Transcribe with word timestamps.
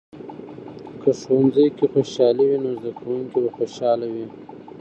که 1.01 1.09
ښوونځۍ 1.19 1.67
کې 1.77 1.85
خوشحالي 1.93 2.43
وي، 2.47 2.57
نو 2.63 2.69
زده 2.79 2.91
کوونکي 2.99 3.37
به 3.43 3.49
خوشحاله 3.57 4.07
وي. 4.13 4.25